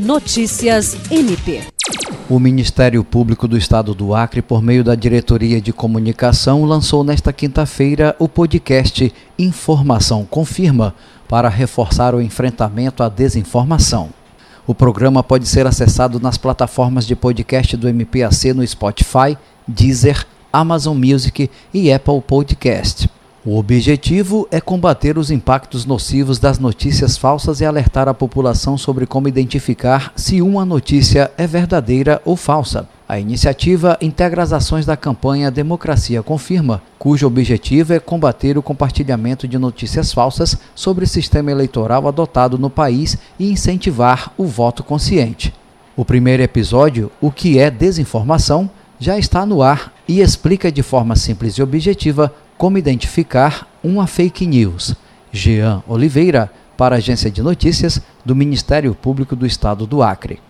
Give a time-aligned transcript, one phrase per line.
[0.00, 1.60] Notícias MP.
[2.26, 7.34] O Ministério Público do Estado do Acre, por meio da Diretoria de Comunicação, lançou nesta
[7.34, 10.94] quinta-feira o podcast Informação Confirma
[11.28, 14.08] para reforçar o enfrentamento à desinformação.
[14.66, 19.36] O programa pode ser acessado nas plataformas de podcast do MPAC no Spotify,
[19.68, 23.06] Deezer, Amazon Music e Apple Podcast.
[23.42, 29.06] O objetivo é combater os impactos nocivos das notícias falsas e alertar a população sobre
[29.06, 32.86] como identificar se uma notícia é verdadeira ou falsa.
[33.08, 39.48] A iniciativa integra as ações da campanha Democracia Confirma, cujo objetivo é combater o compartilhamento
[39.48, 45.54] de notícias falsas sobre o sistema eleitoral adotado no país e incentivar o voto consciente.
[45.96, 51.14] O primeiro episódio, O que é desinformação, já está no ar e explica de forma
[51.14, 54.96] simples e objetiva como identificar uma fake news.
[55.30, 60.36] Jean Oliveira, para a Agência de Notícias do Ministério Público do Estado do Acre.